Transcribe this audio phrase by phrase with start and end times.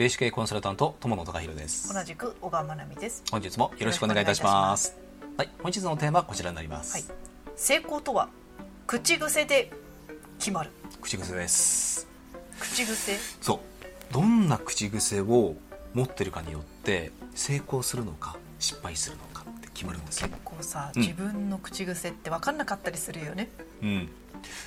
[0.00, 1.92] 霊視系コンサルタント友野孝弘です。
[1.92, 3.22] 同じく小川真奈美です。
[3.30, 4.96] 本日もよろしくお願いいたします。
[5.36, 7.04] はい本日のテーマはこちらになります、はい、
[7.54, 8.30] 成功とは
[8.86, 9.70] 口癖で
[10.38, 10.70] 決まる。
[11.02, 12.08] 口癖です。
[12.58, 13.18] 口癖？
[13.42, 14.14] そう。
[14.14, 15.54] どんな口癖を
[15.92, 21.02] 持ってるかによって成功するのか失敗するのかって決まるんですよ結構さ、うん。
[21.02, 23.50] 自分の口癖って分かんなかったりするよね。
[23.82, 24.08] うん。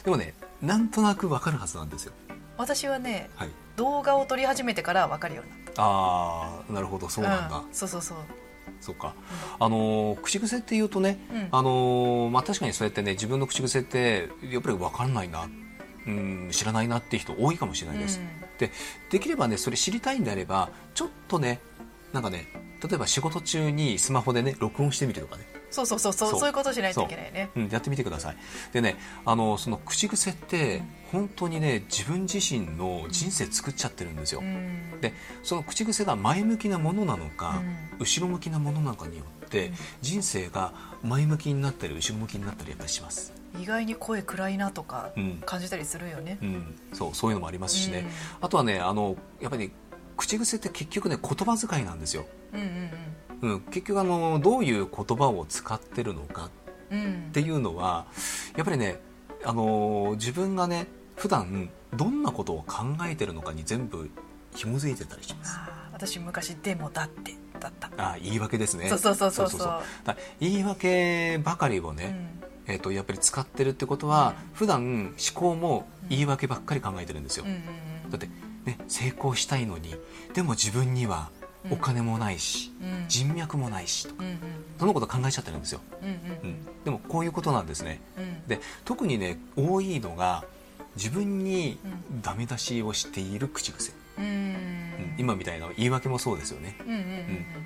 [0.04, 2.14] でもねなんとなくわかるはずなんですよ
[2.58, 3.50] 私はねはい。
[3.76, 7.10] 動画を撮り始めてから分かるようになっああなるほど。
[7.10, 7.74] そうたなんだ、うん。
[7.74, 8.18] そうそうそう。
[8.80, 9.16] そうか、
[9.60, 11.48] あのー口癖っていうとね、うん。
[11.52, 15.48] あのーまあ、確かにそうやってね自分の口癖ってやっぱり分かんないな、
[16.06, 18.58] うん、知らないなっていう人多いかもしれないです、うん。
[18.58, 18.72] で
[19.10, 21.60] できればねそれ知りたいんであればちょっとね
[22.12, 22.48] なんかね
[22.84, 26.48] 例えば仕事中にスマホでね録音してみるとかね、そうそうそうそうそう。
[26.48, 27.50] いうことしないといけないね。
[27.56, 27.60] う。
[27.62, 28.38] ん、やってみてください。
[28.72, 28.96] でね
[29.26, 35.02] あのその口癖って本当にね自分自身の人生作っちゃってるんですよ、うん。
[35.02, 38.00] でその口癖が前向きなものなのか、うん。
[38.00, 39.74] 後ろ向きなものなのかによって、うん。
[40.02, 45.42] 人生が前向きになったり後ろ向きになったりやっぱりします、意外に声暗いなとかうん。
[45.46, 46.38] 感じたりするよね。
[46.42, 48.46] うん、そうそういうのもありますしね、うん。
[48.46, 49.72] あとはねあのやっぱり
[50.18, 52.62] 口癖って結局ね言葉遣いなんですよ、うん
[53.42, 56.50] うんうん、結局あのどういう言葉を使ってるのか
[56.92, 57.00] うん。
[57.00, 58.06] うんっていうのは
[58.56, 59.00] やっぱりね
[59.44, 64.10] あの自分がね普段どんなことを考えてるのかに全部
[64.56, 65.58] 紐づいてたりします。
[65.92, 67.90] 私昔でもだってだった。
[67.98, 68.90] あ言い訳ですね。
[68.90, 69.82] そうそうそうそうそう。
[70.04, 72.74] だ言い訳ばかりをね、うん。
[72.74, 77.58] えー、とやっぱり使ってるってことは、普段思考も言い訳ばっかり考えてるんですよ、うんうん
[78.06, 78.12] うん。
[78.12, 78.30] だって、
[78.66, 79.96] ね、成功したいのに
[80.34, 81.30] でも自分には
[81.72, 83.06] お金もないし、うん。
[83.08, 84.38] 人脈もないしとうんうん。
[84.80, 86.16] そのこと考えちゃってるんですよ、うんうん。
[86.16, 86.18] う
[86.54, 88.02] ん、でもこういうことなんですね。
[88.18, 88.48] うん。
[88.48, 90.44] で特にね多いのが
[90.96, 91.88] 自分にう
[92.22, 93.94] ダメ出しをしている口癖、
[95.18, 96.78] 今みたいな言い訳もそうですよね、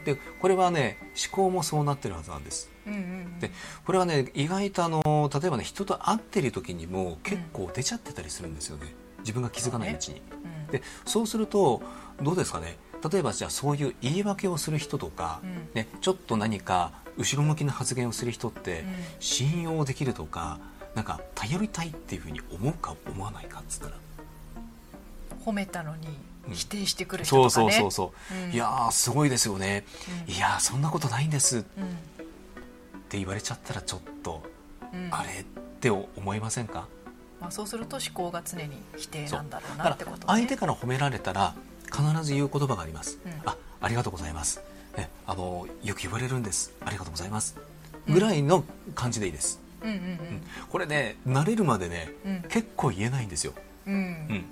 [0.06, 0.98] でこれはね
[1.30, 2.70] 思考もそうなってるはずなんです。
[2.86, 3.40] うんうんうん。
[3.40, 3.52] で
[3.86, 8.94] これはね意外とあの例えばね人と会ってる時にも結構出ちゃってたりするんですよね。
[9.19, 11.81] 自分が気づかないうちに、うんでそうすると
[12.22, 12.78] どうですかね？
[13.11, 15.69] 例えばじゃあそういう言い訳をする人とか、うん。
[15.73, 18.88] ね、ちょっと何か後ろ向きな発言をする人ってうん。
[19.19, 20.59] 信用できるとか
[20.95, 23.94] なんか頼りたいっていうふうに思うか思わないかっつったら。
[25.45, 26.07] 褒めたのに
[26.47, 26.53] うん。
[26.53, 28.51] 否定してくる人そうそうそうそう、うん。
[28.51, 29.85] いやーすごいですよね、
[30.27, 30.33] うん。
[30.33, 31.59] いやーそんなことないんです。
[31.59, 31.67] っうん。
[33.09, 34.41] て言われちゃったらちょっと、
[34.91, 35.09] うん。
[35.11, 35.44] あれっ
[35.79, 36.88] て思いませんか？
[37.40, 40.24] まあそうすると思考が常に否定なんだろうなってことね。
[40.28, 41.53] 相手から褒められたら
[41.86, 43.31] 必ず言う言葉があります、うん。
[43.46, 44.62] あありがとうございます、
[44.98, 46.74] ね、あのよく言われるんです。
[46.84, 47.56] ありがとうございます。
[48.08, 48.64] ぐらいの
[48.96, 50.42] 感じでいいです、うんうんうん。
[50.70, 52.42] これね慣れるまでね、うん。
[52.50, 53.54] 結構言えないんですよ、
[53.86, 54.00] うんうん。
[54.00, 54.46] うん、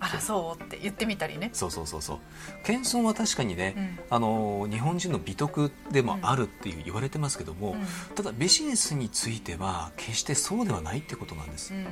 [0.00, 0.62] あらそう。
[0.62, 2.18] って言ってみたりねそうそうそうそう。
[2.64, 3.98] 謙遜は確かにね、うん。
[4.10, 8.14] あの日本人の美徳でもあるっていう言われてますけども、うん。
[8.14, 11.80] ただビジネスについては決してそうではないってことなんです、うん。
[11.80, 11.86] うん。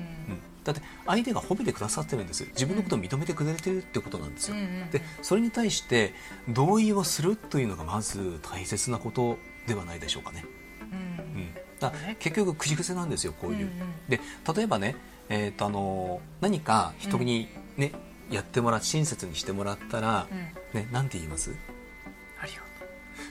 [0.65, 2.44] だって相手が褒めてくださってるんです。
[2.53, 4.56] 自分のことを認めてくれてるってことなんですよ、
[4.91, 6.15] でそれに対して
[6.49, 10.44] 同意をするというのがまず大切なことではないでしょうかね、
[10.81, 11.55] うん。
[12.19, 13.69] 結局口癖なんですよこういう、
[14.09, 14.21] で
[14.56, 14.97] 例えばね、
[15.29, 17.93] えーとあの何か人にね、
[18.31, 20.81] やってもら親切にしてもらったら、うん。
[20.81, 21.55] ね、なんて言います？
[22.41, 22.65] ありがと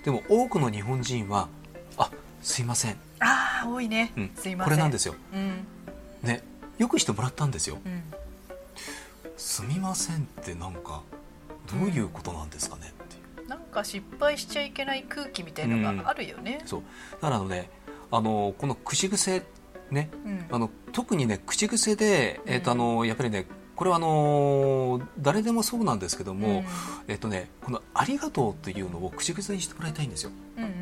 [0.02, 0.06] う。
[0.06, 1.48] でも多くの日本人は
[1.98, 2.09] あ
[2.42, 4.12] すいません、ああ多いね。
[4.16, 4.70] うん、すいません。
[4.70, 5.66] これなんですよ、うん。
[6.22, 6.44] ね、
[6.78, 7.80] よくしてもらったんですよ。
[7.86, 8.04] うん。
[9.38, 11.02] すみませんってなんか
[11.72, 12.94] どういうことなんですかね
[13.46, 13.50] う。
[13.50, 16.62] なんか失敗しちゃいけない空気みたいのがあるよね。
[16.66, 16.81] そう。
[17.14, 17.70] だからあのね
[18.12, 19.44] あのこの口癖
[19.91, 20.45] ねうん。
[20.51, 23.45] あの特にね口癖で、えーとあのやっぱりね
[23.75, 26.63] これはあの誰でもそうなんですけども、
[27.07, 30.75] えっ、とねこの「ありがとう」っていうのを口癖にしてもらいたいんですよ、うんうんうん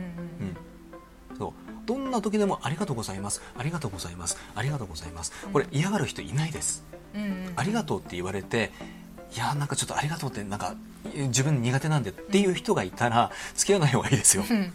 [1.31, 1.71] うん、そう。
[1.85, 6.83] どんな時でも「ありがとうございます」「ありがとうございます」「ありがとうございます」これ嫌がる人いないです。
[7.15, 7.53] うんうん。
[7.55, 8.71] ありがとうって言われて
[9.33, 10.75] いやなんかちょっとありがとうってなんか
[11.15, 14.43] 自分苦手なんでっていう人がいたら付き合わない方がいいですよ。
[14.49, 14.73] うん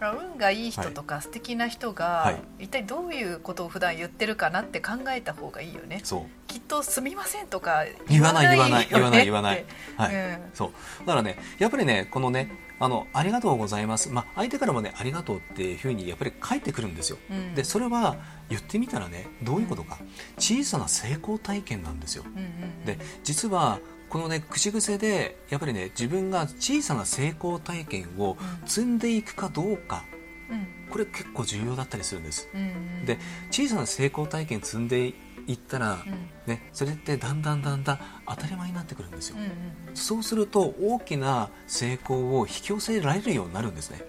[0.00, 2.64] 運がいい人とか素敵な人が、はい。
[2.64, 6.00] 一体どういうことを普段言ってるかなって考えた方がいいよね。
[6.04, 6.22] そう。
[6.46, 9.64] きっと「すみません」とか言わない言わない言わない言わない
[9.96, 10.38] はい、うん。
[10.54, 10.70] そう。
[11.00, 12.50] だからねやっぱりねこのね
[12.80, 17.54] あのありがとうございます、まあ、相手からもねありがとうっていうふうにやっぱり返ってくるんですよ、うん。
[17.54, 18.16] でそれは
[18.48, 19.98] 言ってみたらねどういうことか。
[20.38, 22.24] 小さな成功体験なんですよ。
[22.24, 22.84] うんうん。
[22.84, 30.04] で実はこのね口癖でやっぱりね自分が小さな成功体験を積んでいくかどうか。
[30.50, 30.66] うん。
[30.90, 32.48] これ結構重要だったりするんです。
[32.54, 32.64] うんう
[33.02, 33.04] ん。
[33.04, 33.18] で
[33.50, 35.14] 小さな成功体験積んでい
[35.48, 35.98] いったら、
[36.46, 39.50] ね、それってだんだんだんだん当たり前になってくるんですよ、うんうん
[39.94, 44.00] そうすると大きな成功を引き寄せられるようになるんですね、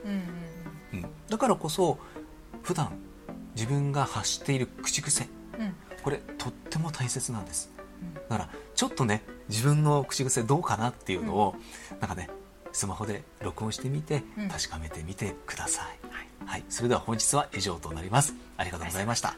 [0.91, 1.97] うんうん、だからこそ
[2.61, 2.91] 普段
[3.55, 5.27] 自分が発している口癖。
[5.57, 5.75] うんうん。
[6.03, 7.71] これとっても大切なんです
[8.29, 11.55] だからちょっとね自分の口癖どうかなっていうのを、
[11.99, 12.29] なんかね
[12.71, 14.49] スマホで録音してみてうん。
[14.49, 16.27] 確かめてみてください、はい。
[16.45, 18.33] はい、それでは本日は以上となります。
[18.57, 19.35] ありがとうございました